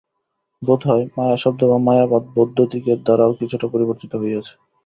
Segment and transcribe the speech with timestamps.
[0.61, 4.53] বোধ হয়, মায়া-শব্দ বা মায়াবাদ বৌদ্ধদিগের দ্বারাও কিছুটা পরিবর্তিত হইয়াছে।